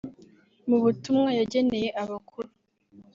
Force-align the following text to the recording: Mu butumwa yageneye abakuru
Mu 0.67 0.77
butumwa 0.83 1.29
yageneye 1.39 1.89
abakuru 2.03 2.49